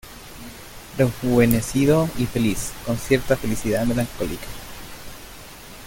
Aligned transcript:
rejuvenecido 0.97 2.09
y 2.17 2.25
feliz, 2.25 2.71
con 2.87 2.97
cierta 2.97 3.35
felicidad 3.37 3.85
melancólica 3.85 4.47